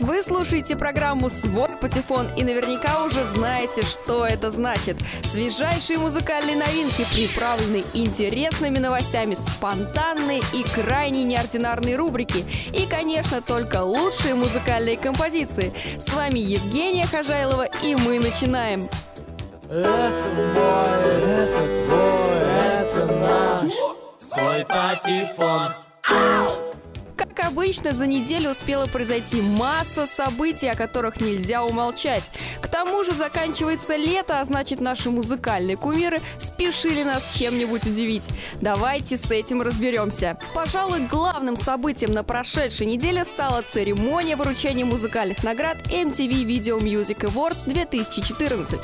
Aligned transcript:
Вы 0.00 0.22
слушаете 0.22 0.76
программу 0.76 1.28
«Свой 1.28 1.68
патефон» 1.76 2.28
и 2.34 2.42
наверняка 2.42 3.04
уже 3.04 3.22
знаете, 3.22 3.82
что 3.82 4.24
это 4.24 4.50
значит. 4.50 4.96
Свежайшие 5.22 5.98
музыкальные 5.98 6.56
новинки, 6.56 7.04
приправленные 7.12 7.84
интересными 7.92 8.78
новостями, 8.78 9.34
спонтанные 9.34 10.40
и 10.54 10.62
крайне 10.62 11.24
неординарные 11.24 11.96
рубрики. 11.96 12.46
И, 12.72 12.86
конечно, 12.86 13.42
только 13.42 13.82
лучшие 13.82 14.34
музыкальные 14.34 14.96
композиции. 14.96 15.74
С 15.98 16.10
вами 16.14 16.38
Евгения 16.38 17.04
Хожайлова, 17.04 17.66
и 17.82 17.94
мы 17.94 18.20
начинаем. 18.20 18.88
Это 19.68 20.28
мой, 20.54 21.10
это 21.22 21.84
твой, 21.84 22.40
это 22.80 23.06
наш 23.16 23.72
Свой 24.18 24.64
патефон. 24.64 25.74
Ау! 26.08 26.59
Обычно, 27.50 27.92
за 27.92 28.06
неделю 28.06 28.50
успела 28.50 28.86
произойти 28.86 29.42
масса 29.42 30.06
событий, 30.06 30.68
о 30.68 30.76
которых 30.76 31.20
нельзя 31.20 31.64
умолчать. 31.64 32.30
К 32.60 32.68
тому 32.68 33.02
же 33.02 33.12
заканчивается 33.12 33.96
лето, 33.96 34.38
а 34.38 34.44
значит 34.44 34.80
наши 34.80 35.10
музыкальные 35.10 35.76
кумиры 35.76 36.20
спешили 36.38 37.02
нас 37.02 37.34
чем-нибудь 37.34 37.84
удивить. 37.86 38.28
Давайте 38.60 39.16
с 39.16 39.32
этим 39.32 39.62
разберемся. 39.62 40.38
Пожалуй, 40.54 41.00
главным 41.00 41.56
событием 41.56 42.12
на 42.12 42.22
прошедшей 42.22 42.86
неделе 42.86 43.24
стала 43.24 43.62
церемония 43.62 44.36
вручения 44.36 44.84
музыкальных 44.84 45.42
наград 45.42 45.78
MTV 45.88 46.44
Video 46.44 46.78
Music 46.78 47.18
Awards 47.22 47.68
2014. 47.68 48.78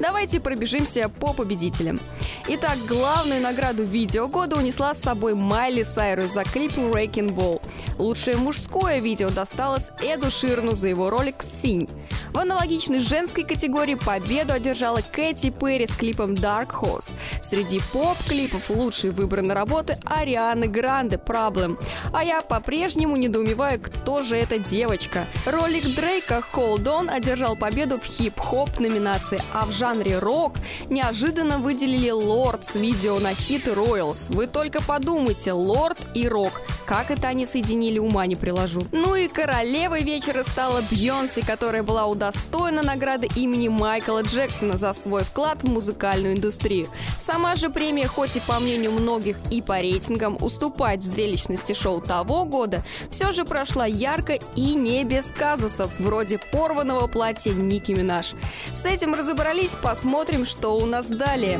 Давайте 0.00 0.40
пробежимся 0.40 1.08
по 1.08 1.32
победителям. 1.32 2.00
Итак, 2.48 2.78
главную 2.88 3.40
награду 3.40 3.84
видео 3.84 4.26
года 4.26 4.56
унесла 4.56 4.92
с 4.94 5.02
собой 5.02 5.34
Майли 5.34 5.84
Сайрус 5.84 6.32
за 6.32 6.42
клип 6.42 6.76
Wrecking 6.76 7.32
Ball. 7.32 7.62
Лучшее 8.08 8.38
мужское 8.38 9.00
видео 9.00 9.28
досталось 9.28 9.90
Эду 10.00 10.30
Ширну 10.30 10.74
за 10.74 10.88
его 10.88 11.10
ролик 11.10 11.42
«Синь». 11.42 11.86
В 12.32 12.38
аналогичной 12.38 13.00
женской 13.00 13.44
категории 13.44 13.96
победу 13.96 14.54
одержала 14.54 15.00
Кэти 15.12 15.50
Перри 15.50 15.86
с 15.86 15.94
клипом 15.94 16.32
Dark 16.32 16.70
Horse. 16.70 17.12
Среди 17.42 17.80
поп-клипов 17.92 18.70
лучшие 18.70 19.10
выбраны 19.10 19.52
работы 19.52 19.96
Арианы 20.04 20.68
Гранде 20.68 21.16
«Problem». 21.16 21.78
А 22.12 22.24
я 22.24 22.40
по-прежнему 22.40 23.16
недоумеваю, 23.16 23.78
кто 23.78 24.22
же 24.22 24.36
эта 24.36 24.58
девочка. 24.58 25.26
Ролик 25.44 25.84
Дрейка 25.94 26.42
«Hold 26.54 26.84
On» 26.84 27.10
одержал 27.10 27.56
победу 27.56 27.96
в 27.96 28.04
хип-хоп 28.04 28.78
номинации, 28.78 29.40
а 29.52 29.66
в 29.66 29.72
жанре 29.72 30.18
рок 30.18 30.54
неожиданно 30.88 31.58
выделили 31.58 32.10
Лорд 32.10 32.64
с 32.64 32.74
видео 32.74 33.18
на 33.18 33.34
хит 33.34 33.66
Royals. 33.66 34.32
Вы 34.32 34.46
только 34.46 34.82
подумайте, 34.82 35.52
Лорд 35.52 35.98
и 36.14 36.26
рок. 36.26 36.62
Как 36.86 37.10
это 37.10 37.28
они 37.28 37.44
соединили, 37.44 37.97
ума 37.98 38.26
не 38.26 38.36
приложу. 38.36 38.82
Ну 38.92 39.14
и 39.14 39.28
королевой 39.28 40.02
вечера 40.02 40.42
стала 40.42 40.82
Бьонси, 40.90 41.44
которая 41.44 41.82
была 41.82 42.06
удостоена 42.06 42.82
награды 42.82 43.28
имени 43.36 43.68
Майкла 43.68 44.22
Джексона 44.22 44.76
за 44.76 44.92
свой 44.92 45.24
вклад 45.24 45.62
в 45.62 45.70
музыкальную 45.70 46.34
индустрию. 46.36 46.88
Сама 47.18 47.56
же 47.56 47.70
премия, 47.70 48.06
хоть 48.06 48.36
и 48.36 48.40
по 48.40 48.58
мнению 48.60 48.92
многих 48.92 49.36
и 49.50 49.62
по 49.62 49.80
рейтингам 49.80 50.36
уступает 50.40 51.00
в 51.00 51.06
зрелищности 51.06 51.72
шоу 51.72 52.00
того 52.00 52.44
года, 52.44 52.84
все 53.10 53.32
же 53.32 53.44
прошла 53.44 53.86
ярко 53.86 54.38
и 54.54 54.74
не 54.74 55.04
без 55.04 55.30
казусов, 55.30 55.90
вроде 55.98 56.38
порванного 56.52 57.06
платья 57.06 57.52
Ники 57.52 57.92
Минаж. 57.92 58.32
С 58.74 58.84
этим 58.84 59.14
разобрались, 59.14 59.76
посмотрим, 59.80 60.46
что 60.46 60.76
у 60.76 60.86
нас 60.86 61.08
далее. 61.08 61.58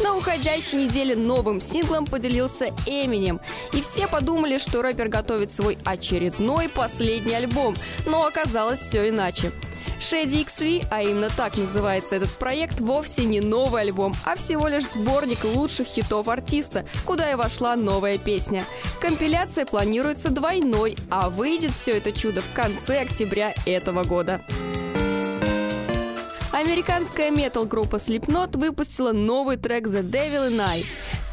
На 0.00 0.16
уходящей 0.16 0.86
неделе 0.86 1.16
новым 1.16 1.60
синглом 1.60 2.06
поделился 2.06 2.66
Эминем. 2.86 3.40
И 3.72 3.80
все 3.80 4.06
подумали, 4.06 4.58
что 4.58 4.80
рэпер 4.80 5.08
готовит 5.08 5.50
свой 5.50 5.76
очередной 5.84 6.68
последний 6.68 7.34
альбом. 7.34 7.74
Но 8.06 8.24
оказалось 8.24 8.80
все 8.80 9.08
иначе. 9.08 9.52
Shady 9.98 10.46
XV, 10.46 10.86
а 10.90 11.02
именно 11.02 11.28
так 11.28 11.56
называется 11.56 12.16
этот 12.16 12.30
проект, 12.30 12.78
вовсе 12.78 13.24
не 13.24 13.40
новый 13.40 13.82
альбом, 13.82 14.14
а 14.24 14.36
всего 14.36 14.68
лишь 14.68 14.86
сборник 14.86 15.42
лучших 15.42 15.88
хитов 15.88 16.28
артиста, 16.28 16.84
куда 17.04 17.32
и 17.32 17.34
вошла 17.34 17.74
новая 17.74 18.16
песня. 18.16 18.64
Компиляция 19.00 19.66
планируется 19.66 20.30
двойной, 20.30 20.96
а 21.10 21.28
выйдет 21.30 21.72
все 21.72 21.92
это 21.92 22.12
чудо 22.12 22.40
в 22.40 22.52
конце 22.54 23.00
октября 23.00 23.52
этого 23.66 24.04
года. 24.04 24.40
Американская 26.52 27.30
метал-группа 27.30 27.96
Slipknot 27.96 28.56
выпустила 28.56 29.12
новый 29.12 29.58
трек 29.58 29.86
The 29.86 30.02
Devil 30.02 30.50
in 30.50 30.60
I. 30.60 30.84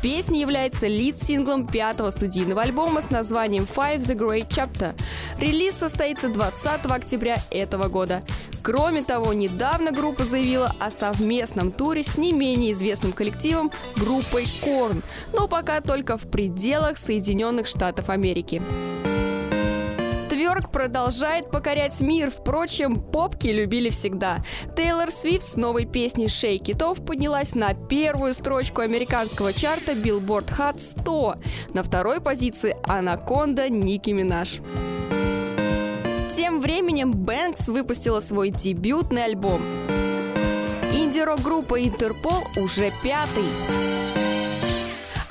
Песня 0.01 0.41
является 0.41 0.87
лид-синглом 0.87 1.67
пятого 1.67 2.09
студийного 2.11 2.61
альбома 2.61 3.01
с 3.01 3.09
названием 3.09 3.65
Five 3.65 3.99
The 3.99 4.15
Great 4.15 4.49
Chapter. 4.49 4.93
Релиз 5.37 5.75
состоится 5.75 6.27
20 6.27 6.85
октября 6.91 7.37
этого 7.49 7.87
года. 7.87 8.23
Кроме 8.61 9.03
того, 9.03 9.31
недавно 9.33 9.91
группа 9.91 10.25
заявила 10.25 10.75
о 10.79 10.91
совместном 10.91 11.71
туре 11.71 12.03
с 12.03 12.17
не 12.17 12.33
менее 12.33 12.73
известным 12.73 13.13
коллективом 13.13 13.71
группой 13.95 14.43
Korn, 14.61 15.01
но 15.33 15.47
пока 15.47 15.79
только 15.79 16.17
в 16.17 16.29
пределах 16.29 16.97
Соединенных 16.97 17.67
Штатов 17.67 18.09
Америки. 18.09 18.61
Тверк 20.45 20.69
продолжает 20.69 21.49
покорять 21.49 22.01
мир. 22.01 22.29
Впрочем, 22.29 23.01
попки 23.01 23.47
любили 23.47 23.89
всегда. 23.89 24.43
Тейлор 24.77 25.09
Свифт 25.09 25.41
с 25.41 25.55
новой 25.55 25.85
песней 25.85 26.27
«Shake 26.27 26.65
It 26.65 26.81
Off» 26.81 27.03
поднялась 27.03 27.55
на 27.55 27.73
первую 27.73 28.35
строчку 28.35 28.81
американского 28.81 29.53
чарта 29.53 29.93
Billboard 29.93 30.55
Hot 30.55 30.77
100. 30.77 31.37
На 31.73 31.81
второй 31.81 32.21
позиции 32.21 32.77
«Анаконда» 32.83 33.69
Ники 33.69 34.11
Минаж. 34.11 34.59
Тем 36.35 36.61
временем 36.61 37.09
Бэнкс 37.09 37.67
выпустила 37.67 38.19
свой 38.19 38.51
дебютный 38.51 39.25
альбом. 39.25 39.61
Инди-рок-группа 40.93 41.83
Интерпол 41.83 42.43
уже 42.55 42.91
пятый. 43.01 43.84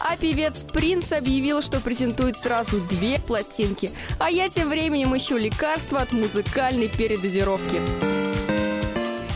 А 0.06 0.18
певец 0.18 0.64
Принц 0.64 1.12
объявил, 1.12 1.62
что 1.62 1.80
презентует 1.80 2.36
сразу 2.36 2.78
две 2.82 3.18
пластинки. 3.18 3.90
А 4.18 4.30
я 4.30 4.48
тем 4.48 4.68
временем 4.68 5.16
ищу 5.16 5.38
лекарства 5.38 6.00
от 6.00 6.12
музыкальной 6.12 6.88
передозировки. 6.88 7.80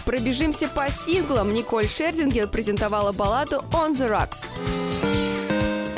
Пробежимся 0.05 0.69
по 0.69 0.91
синглам. 0.91 1.55
Николь 1.55 1.89
Шердингер 1.89 2.49
презентовала 2.49 3.13
балладу 3.13 3.57
«On 3.73 3.93
the 3.93 4.09
Rocks». 4.09 4.49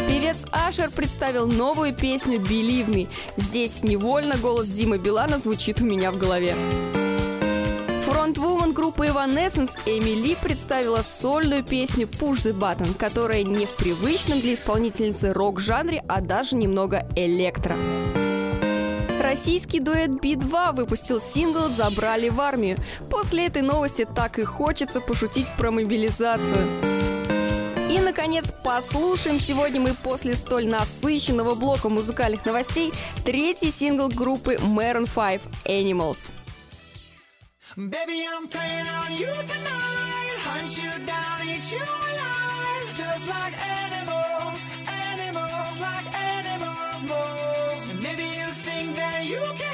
Певец 0.08 0.44
Ашер 0.52 0.90
представил 0.90 1.48
новую 1.48 1.92
песню 1.92 2.38
«Believe 2.38 2.88
Me». 2.88 3.08
Здесь 3.36 3.82
невольно 3.82 4.36
голос 4.36 4.68
Димы 4.68 4.98
Билана 4.98 5.38
звучит 5.38 5.80
у 5.80 5.84
меня 5.84 6.12
в 6.12 6.18
голове. 6.18 6.54
Фронтвумен 8.30 8.72
группы 8.72 9.06
Evanescence 9.06 9.72
Эмили 9.86 10.36
представила 10.40 11.02
сольную 11.02 11.64
песню 11.64 12.06
Push 12.06 12.44
the 12.44 12.52
Button, 12.56 12.94
которая 12.96 13.42
не 13.42 13.66
в 13.66 13.74
привычном 13.74 14.40
для 14.40 14.54
исполнительницы 14.54 15.32
рок-жанре, 15.32 16.04
а 16.06 16.20
даже 16.20 16.54
немного 16.54 17.08
электро. 17.16 17.74
Российский 19.20 19.80
дуэт 19.80 20.20
Би-2 20.20 20.76
выпустил 20.76 21.20
сингл 21.20 21.68
«Забрали 21.68 22.28
в 22.28 22.40
армию». 22.40 22.78
После 23.10 23.46
этой 23.46 23.62
новости 23.62 24.06
так 24.14 24.38
и 24.38 24.44
хочется 24.44 25.00
пошутить 25.00 25.48
про 25.58 25.72
мобилизацию. 25.72 26.68
И, 27.90 27.98
наконец, 27.98 28.54
послушаем 28.62 29.40
сегодня 29.40 29.80
мы 29.80 29.94
после 29.94 30.36
столь 30.36 30.68
насыщенного 30.68 31.56
блока 31.56 31.88
музыкальных 31.88 32.46
новостей 32.46 32.92
третий 33.24 33.72
сингл 33.72 34.06
группы 34.06 34.54
Maroon 34.54 35.08
5 35.12 35.40
«Animals». 35.64 36.30
Baby, 37.76 38.26
I'm 38.28 38.48
playing 38.48 38.88
on 38.88 39.12
you 39.12 39.30
tonight. 39.46 40.36
Hunt 40.42 40.76
you 40.76 40.90
down, 41.06 41.46
eat 41.46 41.70
you 41.70 41.78
alive. 41.78 42.96
Just 42.96 43.28
like 43.28 43.54
animals, 43.64 44.64
animals, 44.88 45.80
like 45.80 46.12
animals, 46.12 47.04
moles. 47.04 48.02
Maybe 48.02 48.24
you 48.24 48.48
think 48.66 48.96
that 48.96 49.24
you 49.24 49.38
can 49.54 49.69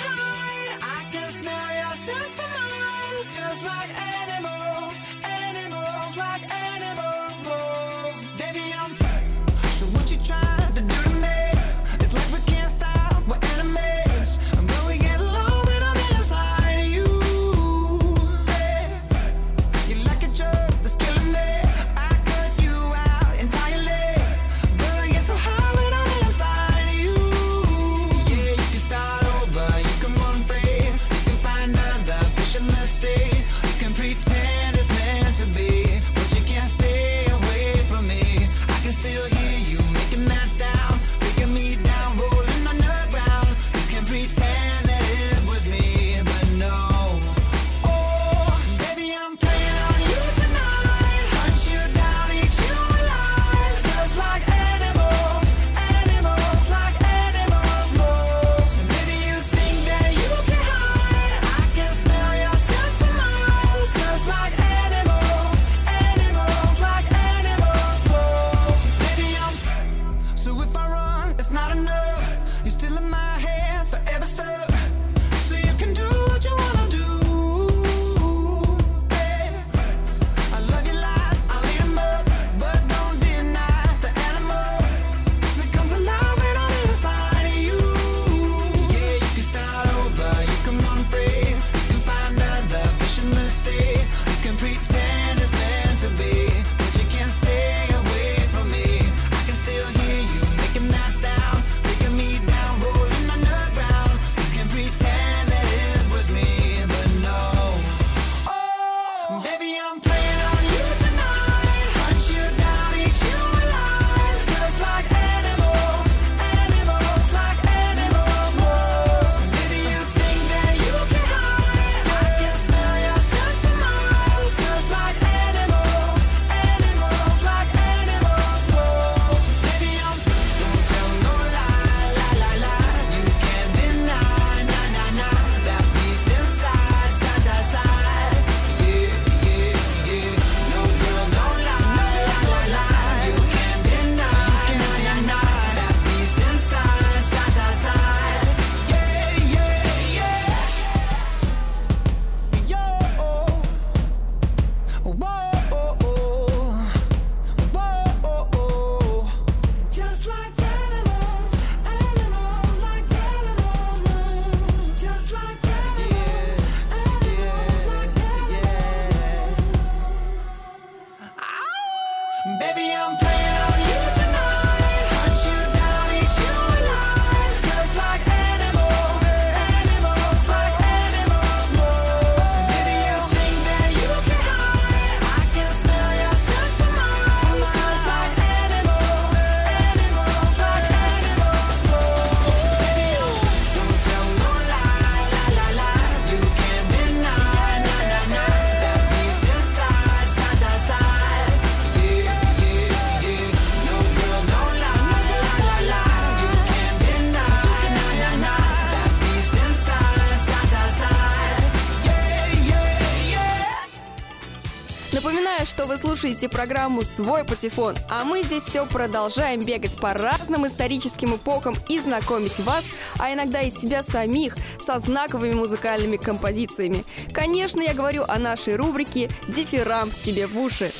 слушаете 216.37 216.55
программу 216.55 217.03
«Свой 217.03 217.45
патефон», 217.45 217.97
а 218.11 218.25
мы 218.25 218.43
здесь 218.43 218.65
все 218.65 218.85
продолжаем 218.85 219.65
бегать 219.65 219.97
по 219.97 220.13
разным 220.13 220.67
историческим 220.67 221.37
эпохам 221.37 221.75
и 221.89 221.99
знакомить 221.99 222.59
вас, 222.61 222.85
а 223.19 223.33
иногда 223.33 223.63
и 223.63 223.71
себя 223.71 224.03
самих, 224.03 224.55
со 224.79 224.99
знаковыми 224.99 225.55
музыкальными 225.55 226.19
композициями. 226.19 227.05
Конечно, 227.33 227.81
я 227.81 227.95
говорю 227.95 228.25
о 228.29 228.39
нашей 228.39 228.77
рубрике 228.77 229.31
«Дифирам 229.49 230.11
тебе 230.11 230.47
в 230.47 230.59
уши». 230.59 230.93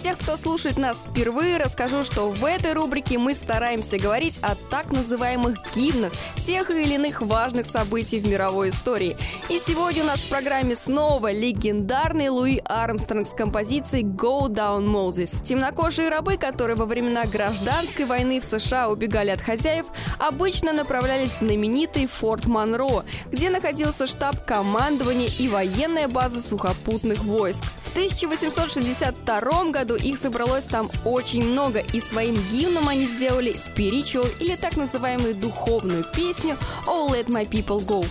тех, 0.00 0.18
кто 0.18 0.38
слушает 0.38 0.78
нас 0.78 1.04
впервые, 1.06 1.58
расскажу, 1.58 2.04
что 2.04 2.30
в 2.30 2.44
этой 2.46 2.72
рубрике 2.72 3.18
мы 3.18 3.34
стараемся 3.34 3.98
говорить 3.98 4.38
о 4.40 4.54
так 4.54 4.90
называемых 4.90 5.58
гимнах, 5.74 6.12
тех 6.42 6.70
или 6.70 6.94
иных 6.94 7.20
важных 7.20 7.66
событий 7.66 8.18
в 8.18 8.26
мировой 8.26 8.70
истории. 8.70 9.16
И 9.50 9.58
сегодня 9.58 10.02
у 10.02 10.06
нас 10.06 10.20
в 10.20 10.28
программе 10.28 10.74
снова 10.74 11.30
легендарный 11.30 12.30
Луи 12.30 12.62
Армстронг 12.64 13.28
с 13.28 13.34
композицией 13.34 14.04
«Go 14.04 14.48
Down 14.48 14.86
Moses». 14.86 15.44
Темнокожие 15.44 16.08
рабы, 16.08 16.38
которые 16.38 16.76
во 16.76 16.86
времена 16.86 17.26
гражданской 17.26 18.06
войны 18.06 18.40
в 18.40 18.44
США 18.44 18.88
убегали 18.88 19.28
от 19.28 19.42
хозяев, 19.42 19.84
обычно 20.18 20.72
направлялись 20.72 21.32
в 21.32 21.38
знаменитый 21.38 22.06
Форт 22.06 22.46
Монро, 22.46 23.04
где 23.30 23.50
находился 23.50 24.06
штаб 24.06 24.46
командования 24.46 25.28
и 25.38 25.48
военная 25.48 26.08
база 26.08 26.40
сухопутных 26.40 27.22
войск. 27.24 27.64
В 27.84 27.92
1862 27.92 29.64
году 29.70 29.89
их 29.96 30.18
собралось 30.18 30.64
там 30.64 30.90
очень 31.04 31.44
много, 31.44 31.78
и 31.78 32.00
своим 32.00 32.36
гимном 32.50 32.88
они 32.88 33.06
сделали 33.06 33.52
spiritual 33.52 34.28
или 34.38 34.56
так 34.56 34.76
называемую 34.76 35.34
духовную 35.34 36.04
песню 36.14 36.56
«Oh 36.86 37.10
Let 37.10 37.26
My 37.26 37.48
People 37.48 37.84
Go». 37.84 38.06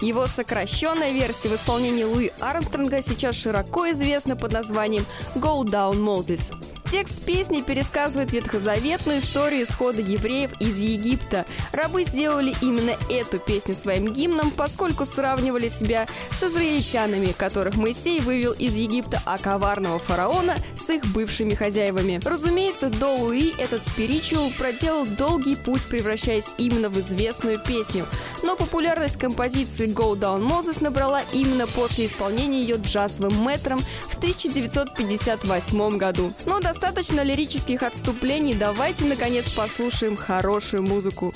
Его 0.00 0.26
сокращенная 0.26 1.10
версия 1.10 1.48
в 1.48 1.54
исполнении 1.54 2.04
Луи 2.04 2.30
Армстронга 2.40 3.02
сейчас 3.02 3.34
широко 3.34 3.90
известна 3.90 4.36
под 4.36 4.52
названием 4.52 5.04
«Go 5.34 5.64
Down 5.64 5.94
Moses». 5.94 6.54
Текст 6.90 7.22
песни 7.26 7.60
пересказывает 7.60 8.32
ветхозаветную 8.32 9.18
историю 9.18 9.64
исхода 9.64 10.00
евреев 10.00 10.58
из 10.58 10.78
Египта. 10.78 11.44
Рабы 11.70 12.04
сделали 12.04 12.54
именно 12.62 12.92
эту 13.10 13.36
песню 13.38 13.74
своим 13.74 14.06
гимном, 14.06 14.50
поскольку 14.50 15.04
сравнивали 15.04 15.68
себя 15.68 16.06
с 16.30 16.42
израильтянами, 16.42 17.34
которых 17.36 17.76
Моисей 17.76 18.20
вывел 18.20 18.52
из 18.52 18.74
Египта, 18.76 19.20
а 19.26 19.36
коварного 19.36 19.98
фараона 19.98 20.56
с 20.76 20.88
их 20.88 21.04
бывшими 21.08 21.54
хозяевами. 21.54 22.20
Разумеется, 22.24 22.88
до 22.88 23.16
Луи 23.16 23.52
этот 23.58 23.84
спиричуал 23.84 24.50
проделал 24.56 25.04
долгий 25.06 25.56
путь, 25.56 25.84
превращаясь 25.84 26.54
именно 26.56 26.88
в 26.88 26.98
известную 27.00 27.62
песню. 27.62 28.06
Но 28.42 28.56
популярность 28.56 29.18
композиции 29.18 29.88
Go 29.88 30.14
Down 30.14 30.40
Moses 30.40 30.82
набрала 30.82 31.20
именно 31.34 31.66
после 31.66 32.06
исполнения 32.06 32.60
ее 32.60 32.76
джазовым 32.76 33.34
мэтром 33.34 33.80
в 34.08 34.16
1958 34.16 35.98
году. 35.98 36.32
Но 36.46 36.60
достаточно 36.80 37.22
лирических 37.22 37.82
отступлений, 37.82 38.54
давайте 38.54 39.04
наконец 39.04 39.48
послушаем 39.50 40.14
хорошую 40.14 40.84
музыку. 40.84 41.34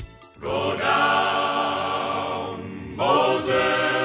Now 2.97 4.02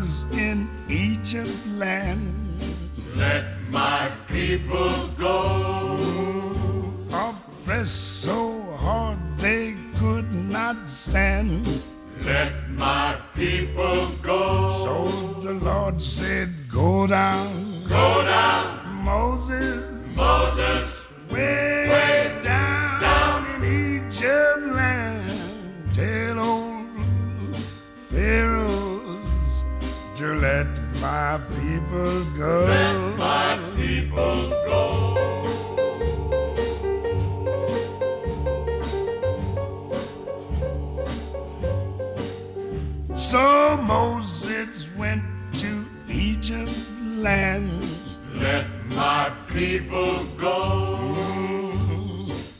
was 0.00 0.24
in 0.38 0.66
Egypt 0.88 1.52
land, 1.76 2.32
Let 3.14 3.44
my 3.70 4.10
people 4.28 4.92
go. 5.18 5.98
oppressed 7.12 8.22
so 8.24 8.62
hard 8.78 9.18
they 9.36 9.76
could 9.98 10.32
not 10.32 10.88
stand. 10.88 11.66
Let 12.24 12.52
my 12.70 13.18
people 13.34 14.08
go. 14.22 14.70
So 14.70 14.94
the 15.46 15.52
Lord 15.70 16.00
said, 16.00 16.48
Go 16.72 17.06
down, 17.06 17.84
Go 17.84 18.24
down, 18.24 19.04
Moses, 19.04 20.16
Moses, 20.16 21.08
way, 21.30 21.88
my 31.00 31.40
people 31.58 32.24
go. 32.36 32.64
let 32.68 33.18
my 33.18 33.58
people 33.76 34.50
go. 34.66 34.80
So 43.14 43.76
Moses 43.82 44.94
went 44.96 45.22
to 45.54 45.86
Egypt 46.08 46.72
land. 47.16 47.70
Let 48.34 48.66
my 48.88 49.30
people 49.48 50.24
go. 50.36 50.96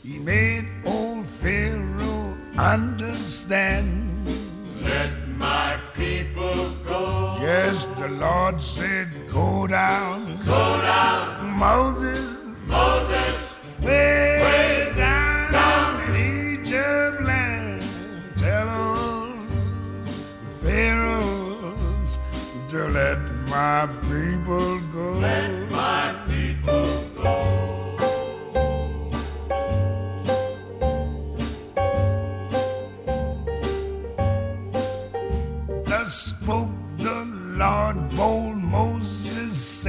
He 0.03 0.17
made 0.19 0.67
old 0.85 1.25
Pharaoh 1.25 2.37
understand. 2.57 4.00
Yes, 7.51 7.83
the 7.99 8.07
Lord 8.07 8.61
said, 8.61 9.09
Go 9.29 9.67
down, 9.67 10.37
Go 10.45 10.79
down, 10.81 11.57
Moses, 11.59 12.71
Moses, 12.71 13.59
way, 13.81 14.39
way 14.45 14.91
down, 14.95 15.51
down. 15.51 16.15
in 16.15 16.59
Egypt 16.61 17.21
land. 17.23 17.83
Tell 18.37 18.67
them, 18.67 19.47
Pharaohs, 20.61 22.19
to 22.69 22.87
let 22.87 23.19
my 23.49 23.85
people 24.07 24.79
go. 24.95 25.19
let 25.19 25.60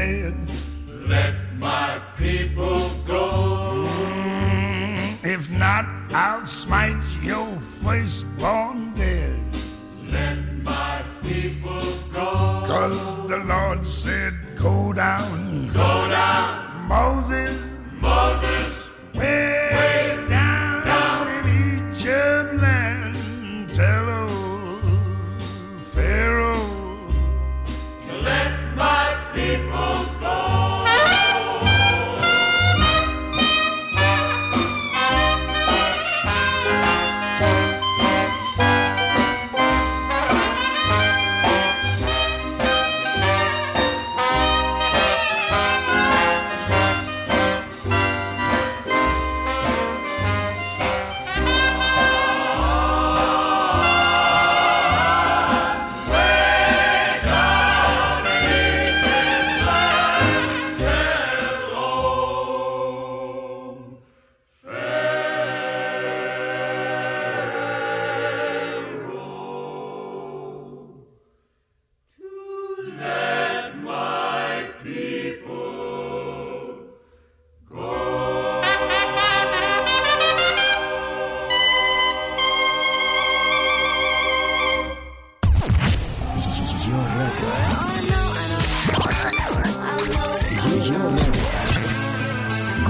said, 0.02 0.34
Let 1.08 1.34
my 1.58 2.00
people 2.16 2.80
go. 3.06 3.26
Mm, 3.88 5.24
if 5.24 5.50
not, 5.50 5.84
I'll 6.12 6.46
smite 6.46 7.02
your 7.22 7.46
firstborn 7.82 8.94
dead. 8.94 9.38
Let 10.10 10.38
my 10.70 11.02
people 11.22 11.84
go. 12.12 12.30
Cause 12.72 13.28
the 13.28 13.40
Lord 13.54 13.86
said, 13.86 14.32
Go 14.56 14.92
down, 14.92 15.68
Go 15.72 15.92
down, 16.10 16.88
Moses, 16.88 17.54
Moses, 18.00 18.90
way, 19.14 19.51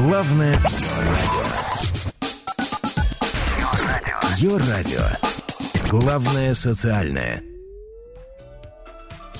Главное 0.05 0.55
радио. 0.55 1.45
Ее 4.37 4.57
радио. 4.57 5.05
Главное 5.89 6.55
социальное. 6.55 7.52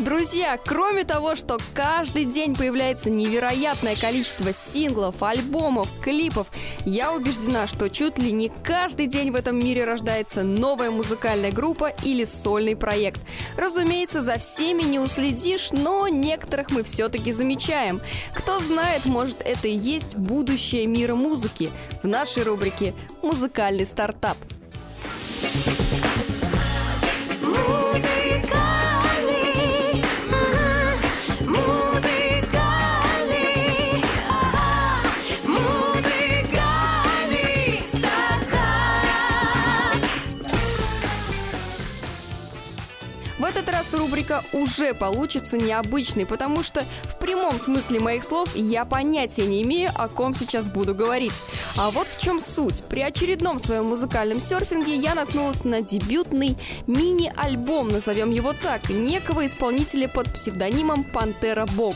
Друзья, 0.03 0.59
кроме 0.59 1.05
того, 1.05 1.37
что 1.37 1.59
каждый 1.75 2.25
день 2.25 2.57
появляется 2.57 3.09
невероятное 3.09 3.95
количество 3.95 4.53
синглов, 4.53 5.23
альбомов, 5.23 5.89
клипов, 6.03 6.49
я 6.85 7.13
убеждена, 7.13 7.69
что 7.69 7.89
чуть 7.89 8.19
ли 8.19 8.33
не 8.33 8.51
каждый 8.65 9.07
день 9.07 9.31
в 9.31 9.37
этом 9.37 9.61
мире 9.61 9.85
рождается 9.85 10.43
новая 10.43 10.91
музыкальная 10.91 11.53
группа 11.53 11.93
или 12.03 12.25
сольный 12.25 12.75
проект. 12.75 13.21
Разумеется, 13.57 14.23
за 14.23 14.41
всеми 14.41 14.83
не 14.83 14.99
уследишь, 14.99 15.71
но 15.71 16.09
некоторых 16.09 16.73
мы 16.73 16.83
все-таки 16.83 17.31
замечаем. 17.31 18.01
Кто 18.35 18.59
знает, 18.59 19.07
может 19.07 19.41
это 19.43 19.69
и 19.69 19.77
есть 19.77 20.17
будущее 20.17 20.89
мира 20.89 21.15
музыки 21.15 21.71
в 22.03 22.09
нашей 22.09 22.43
рубрике 22.43 22.93
«Музыкальный 23.23 23.87
стартап». 23.87 24.37
Музыкальный, 25.43 25.82
этот 43.63 43.75
раз 43.75 43.95
рубрика 43.95 44.43
уже 44.53 44.93
получится 44.93 45.57
необычной, 45.57 46.27
потому 46.27 46.65
что 46.65 46.85
в 47.05 47.17
прямом 47.19 47.59
смысле 47.61 48.01
моих 48.01 48.25
слов 48.25 48.57
я 48.57 48.85
понятия 48.85 49.47
не 49.47 49.63
имею, 49.63 49.91
о 49.95 50.09
ком 50.09 50.35
сейчас 50.35 50.69
буду 50.69 50.95
говорить. 50.97 51.35
А 51.77 51.91
вот 51.91 52.09
в 52.09 52.21
чем 52.21 52.41
суть. 52.41 52.83
При 52.85 53.03
очередном 53.03 53.61
своем 53.61 53.85
музыкальном 53.85 54.41
серфинге 54.41 54.97
я 54.97 55.15
наткнулась 55.15 55.63
на 55.63 55.81
дебютный 55.81 56.59
мини-альбом, 56.89 57.89
назовем 57.89 58.33
его 58.33 58.53
так, 58.53 58.91
некого 58.91 59.47
исполнителя 59.47 60.09
под 60.09 60.33
псевдонимом 60.33 61.05
Пантера 61.05 61.67
Бог. 61.77 61.95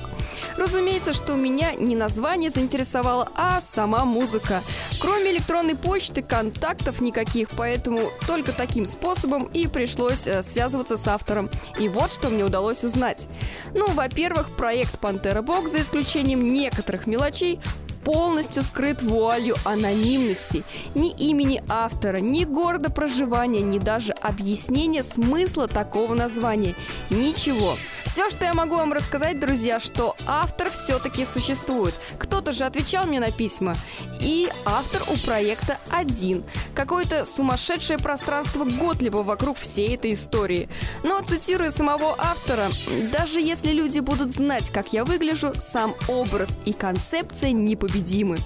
Разумеется, 0.57 1.13
что 1.13 1.35
меня 1.35 1.75
не 1.75 1.97
название 1.97 2.51
заинтересовало, 2.51 3.29
а 3.35 3.61
сама 3.61 4.05
музыка. 4.05 4.63
Кроме 5.01 5.33
электронной 5.33 5.77
почты, 5.77 6.23
контактов 6.23 7.01
никаких, 7.01 7.51
поэтому 7.51 8.11
только 8.27 8.53
таким 8.53 8.87
способом 8.87 9.45
и 9.45 9.67
пришлось 9.67 10.27
э, 10.27 10.43
связываться 10.43 10.97
с 10.97 11.07
автором. 11.09 11.51
И 11.79 11.89
вот 11.89 12.11
что 12.11 12.29
мне 12.29 12.45
удалось 12.45 12.85
узнать. 12.85 13.29
Ну, 13.75 13.89
во-первых, 13.91 14.55
проект 14.57 14.99
Пантера 14.99 15.43
Бог, 15.43 15.69
за 15.69 15.81
исключением 15.81 16.53
некоторых 16.53 17.07
мелочей, 17.07 17.61
полностью 18.07 18.63
скрыт 18.63 19.03
вуалью 19.03 19.57
анонимности. 19.65 20.63
Ни 20.95 21.11
имени 21.11 21.61
автора, 21.69 22.19
ни 22.19 22.45
города 22.45 22.89
проживания, 22.89 23.63
ни 23.63 23.81
даже 23.81 24.13
объяснения 24.13 25.03
смысла 25.03 25.67
такого 25.67 26.15
названия. 26.15 26.77
Ничего. 27.11 27.77
Все, 28.05 28.31
что 28.31 28.45
я 28.45 28.55
могу 28.55 28.77
вам 28.77 28.93
рассказать, 28.93 29.41
друзья, 29.41 29.81
что 29.81 30.15
автор 30.25 30.71
все-таки 30.71 31.25
существует. 31.25 31.95
Кто-то 32.19 32.53
же 32.53 32.65
отвечал 32.65 33.07
мне 33.07 33.19
на 33.19 33.33
письма. 33.33 33.75
И 34.21 34.49
автор 34.65 35.03
у 35.13 35.17
проекта 35.27 35.77
один. 35.91 36.45
Какое-то 36.77 37.25
сумасшедшее 37.25 37.99
пространство 37.99 38.65
Готлиба 38.65 39.19
вокруг 39.19 39.59
всей 39.59 39.97
этой 39.97 40.15
истории. 40.15 40.69
Но, 41.03 41.21
цитируя 41.23 41.71
самого 41.71 42.15
автора, 42.17 42.69
даже 43.11 43.41
если 43.41 43.73
люди 43.73 43.99
будут 43.99 44.33
знать, 44.33 44.71
как 44.71 44.93
я 44.93 45.05
выгляжу, 45.05 45.53
сам 45.59 45.97
образ 46.07 46.57
и 46.65 46.73
концепция 46.73 47.51
непобедимы. 47.97 48.39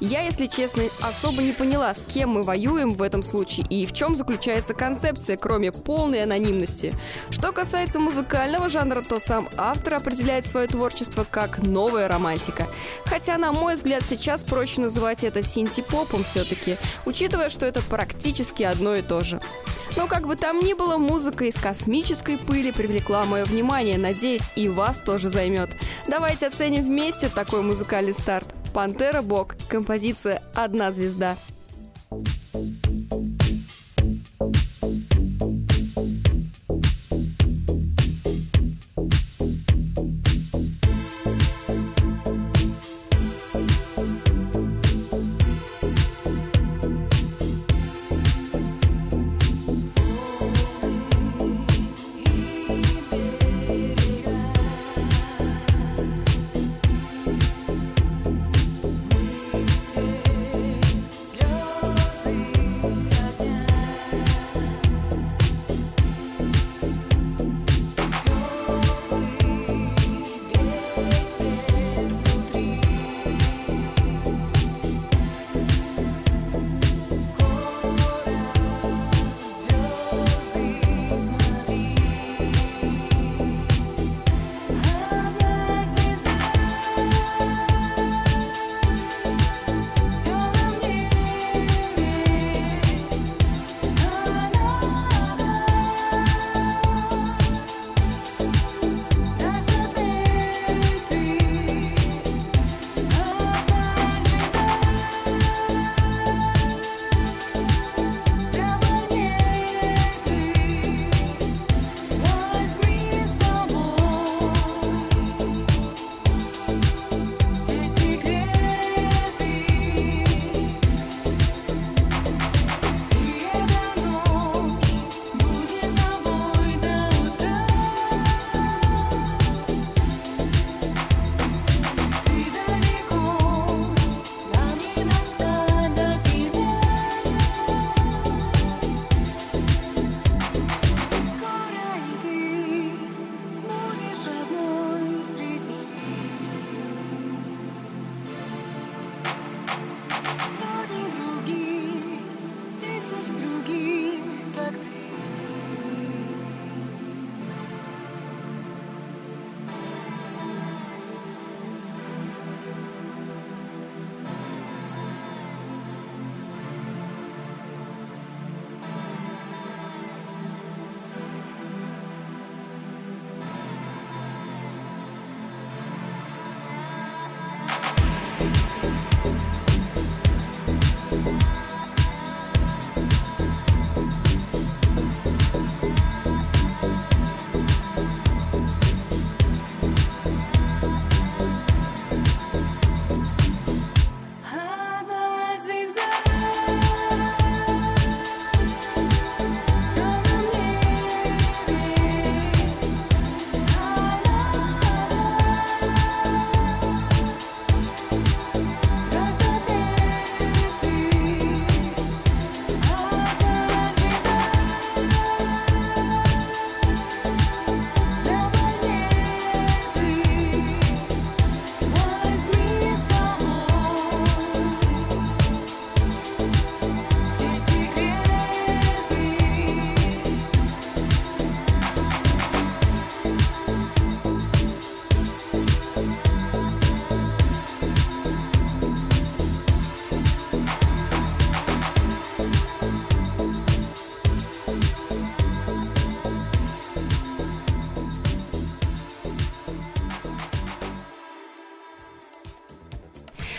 Я, 0.00 0.22
если 0.22 0.46
честно, 0.46 0.82
особо 1.00 1.40
не 1.40 1.52
поняла, 1.52 1.94
с 1.94 2.04
кем 2.04 2.30
мы 2.30 2.42
воюем 2.42 2.90
в 2.90 3.00
этом 3.00 3.22
случае 3.22 3.64
и 3.70 3.86
в 3.86 3.94
чем 3.94 4.14
заключается 4.16 4.74
концепция, 4.74 5.36
кроме 5.36 5.72
полной 5.72 6.22
анонимности. 6.22 6.92
Что 7.30 7.52
касается 7.52 8.00
музыкального 8.00 8.68
жанра, 8.68 9.02
то 9.02 9.18
сам 9.18 9.48
автор 9.56 9.94
определяет 9.94 10.46
свое 10.46 10.66
творчество 10.66 11.24
как 11.28 11.58
новая 11.62 12.08
романтика. 12.08 12.68
Хотя, 13.06 13.38
на 13.38 13.52
мой 13.52 13.74
взгляд, 13.74 14.02
сейчас 14.06 14.42
проще 14.42 14.80
называть 14.82 15.24
это 15.24 15.42
синти-попом 15.42 16.24
все-таки, 16.24 16.76
учитывая, 17.06 17.48
что 17.48 17.64
это 17.64 17.80
практически 17.80 18.62
одно 18.62 18.96
и 18.96 19.02
то 19.02 19.20
же. 19.20 19.40
Но 19.96 20.06
как 20.06 20.26
бы 20.26 20.34
там 20.34 20.58
ни 20.58 20.74
было, 20.74 20.98
музыка 20.98 21.44
из 21.44 21.54
космической 21.54 22.36
пыли 22.36 22.72
привлекла 22.72 23.24
мое 23.24 23.44
внимание, 23.44 23.96
надеюсь, 23.96 24.50
и 24.56 24.68
вас 24.68 25.00
тоже 25.00 25.30
займет. 25.30 25.70
Давайте 26.08 26.48
оценим 26.48 26.84
вместе 26.84 27.28
такой 27.28 27.62
музыкальный 27.62 28.12
старт. 28.12 28.53
Пантера 28.74 29.22
Бог. 29.22 29.54
Композиция 29.68 30.42
«Одна 30.52 30.90
звезда». 30.90 31.36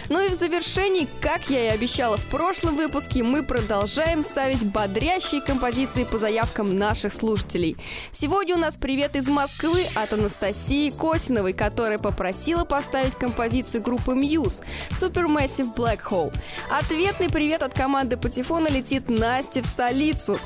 Ну 0.07 0.23
и 0.23 0.29
в 0.29 0.35
завершении, 0.35 1.07
как 1.19 1.49
я 1.49 1.65
и 1.65 1.75
обещала 1.75 2.17
в 2.17 2.25
прошлом 2.25 2.75
выпуске, 2.75 3.23
мы 3.23 3.43
продолжаем 3.43 4.21
ставить 4.21 4.63
бодрящие 4.63 5.41
композиции 5.41 6.03
по 6.03 6.19
заявкам 6.19 6.77
наших 6.77 7.11
слушателей. 7.11 7.75
Сегодня 8.11 8.55
у 8.55 8.59
нас 8.59 8.77
привет 8.77 9.15
из 9.15 9.27
Москвы 9.27 9.85
от 9.95 10.13
Анастасии 10.13 10.91
Косиновой, 10.91 11.53
которая 11.53 11.97
попросила 11.97 12.65
поставить 12.65 13.15
композицию 13.15 13.81
группы 13.81 14.11
Muse 14.11 14.63
Supermassive 14.91 15.73
Black 15.75 16.01
Hole. 16.11 16.31
Ответный 16.69 17.29
привет 17.29 17.63
от 17.63 17.73
команды 17.73 18.15
Патефона 18.15 18.67
летит 18.67 19.09
Насте 19.09 19.63
в 19.63 19.65
столицу. 19.65 20.37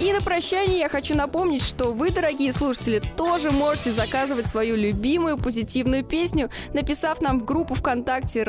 И 0.00 0.12
на 0.12 0.20
прощание 0.20 0.78
я 0.78 0.88
хочу 0.88 1.16
напомнить, 1.16 1.64
что 1.64 1.86
вы, 1.86 2.10
дорогие 2.10 2.52
слушатели, 2.52 3.02
тоже 3.16 3.50
можете 3.50 3.90
заказывать 3.90 4.48
свою 4.48 4.76
любимую 4.76 5.38
позитивную 5.38 6.04
песню, 6.04 6.50
написав 6.72 7.20
нам 7.20 7.40
в 7.40 7.44
группу 7.44 7.74
ВКонтакте 7.74 8.44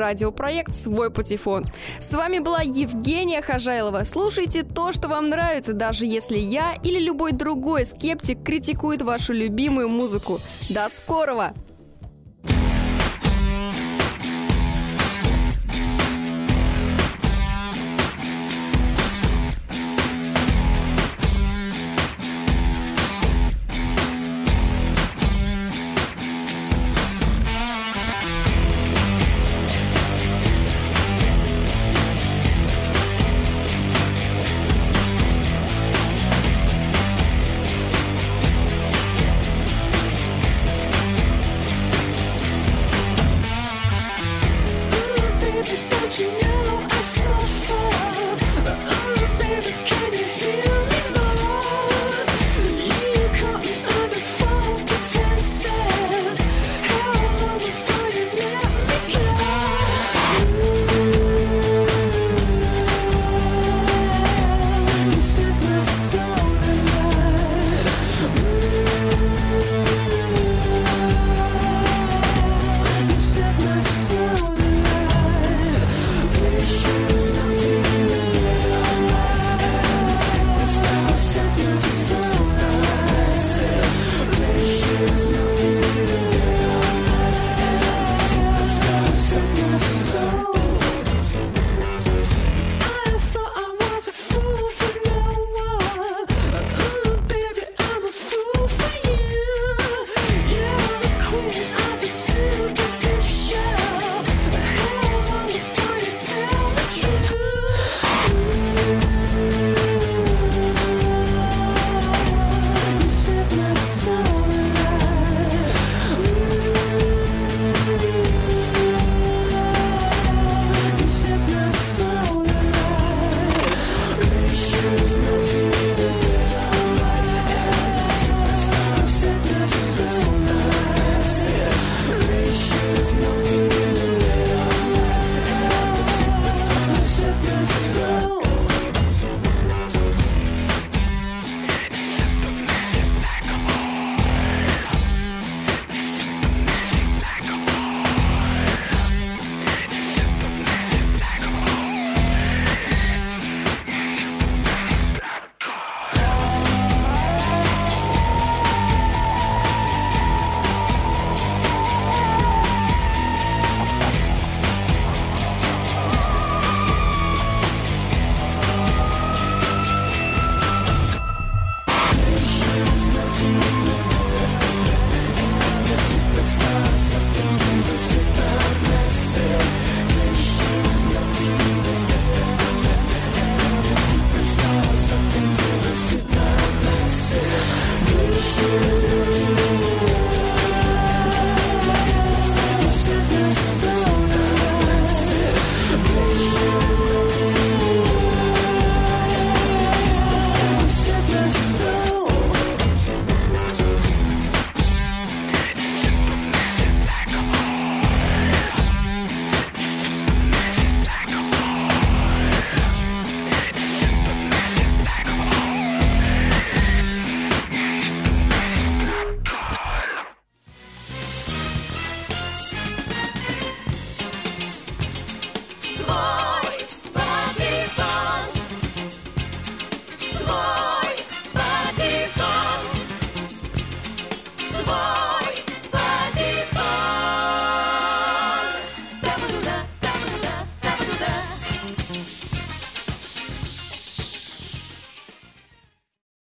радиопроект 0.60 0.74
«Свой 0.74 1.10
патефон». 1.10 1.64
С 1.98 2.12
вами 2.12 2.38
была 2.38 2.60
Евгения 2.62 3.42
Хожайлова. 3.42 4.04
Слушайте 4.04 4.62
то, 4.62 4.92
что 4.92 5.08
вам 5.08 5.28
нравится, 5.28 5.72
даже 5.72 6.06
если 6.06 6.38
я 6.38 6.74
или 6.82 6.98
любой 6.98 7.32
другой 7.32 7.86
скептик 7.86 8.42
критикует 8.42 9.02
вашу 9.02 9.32
любимую 9.32 9.88
музыку. 9.88 10.38
До 10.68 10.88
скорого! 10.88 11.54